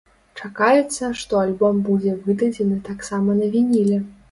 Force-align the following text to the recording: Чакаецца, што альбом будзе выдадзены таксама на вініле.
Чакаецца, 0.37 1.09
што 1.23 1.33
альбом 1.41 1.83
будзе 1.91 2.15
выдадзены 2.25 2.81
таксама 2.91 3.39
на 3.45 3.53
вініле. 3.57 4.03